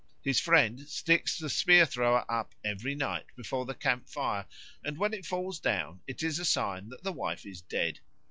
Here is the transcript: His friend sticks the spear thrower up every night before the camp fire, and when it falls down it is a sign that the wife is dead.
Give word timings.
His 0.23 0.39
friend 0.39 0.87
sticks 0.89 1.37
the 1.37 1.47
spear 1.47 1.85
thrower 1.85 2.25
up 2.27 2.55
every 2.65 2.95
night 2.95 3.27
before 3.35 3.67
the 3.67 3.75
camp 3.75 4.09
fire, 4.09 4.47
and 4.83 4.97
when 4.97 5.13
it 5.13 5.27
falls 5.27 5.59
down 5.59 6.01
it 6.07 6.23
is 6.23 6.39
a 6.39 6.43
sign 6.45 6.89
that 6.89 7.03
the 7.03 7.13
wife 7.13 7.45
is 7.45 7.61
dead. 7.61 7.99